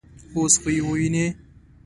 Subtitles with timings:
[0.35, 1.25] _اوس خو يې وينې.